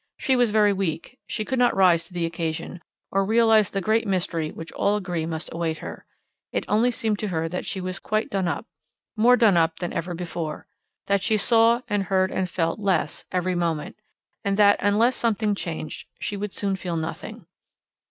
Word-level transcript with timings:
She 0.17 0.35
was 0.35 0.49
very 0.49 0.73
weak; 0.73 1.19
she 1.27 1.45
could 1.45 1.59
not 1.59 1.75
rise 1.75 2.07
to 2.07 2.13
the 2.15 2.25
occasion, 2.25 2.81
or 3.11 3.23
realize 3.23 3.69
the 3.69 3.81
great 3.81 4.07
mystery 4.07 4.49
which 4.49 4.71
all 4.71 4.95
agree 4.97 5.27
must 5.27 5.53
await 5.53 5.77
her; 5.77 6.07
it 6.51 6.65
only 6.67 6.89
seemed 6.89 7.19
to 7.19 7.27
her 7.27 7.47
that 7.49 7.67
she 7.67 7.79
was 7.79 7.99
quite 7.99 8.31
done 8.31 8.47
up 8.47 8.65
more 9.15 9.37
done 9.37 9.57
up 9.57 9.77
than 9.77 9.93
ever 9.93 10.15
before; 10.15 10.65
that 11.05 11.21
she 11.21 11.37
saw 11.37 11.81
and 11.87 12.05
heard 12.05 12.31
and 12.31 12.49
felt 12.49 12.79
less 12.79 13.25
every 13.31 13.53
moment; 13.53 13.95
and 14.43 14.57
that, 14.57 14.79
unless 14.81 15.15
something 15.15 15.53
changed, 15.53 16.07
she 16.19 16.35
would 16.35 16.51
soon 16.51 16.75
feel 16.75 16.97
nothing. 16.97 17.45